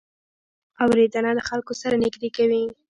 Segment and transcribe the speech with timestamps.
[0.83, 2.63] اورېدنه له خلکو سره نږدې کوي.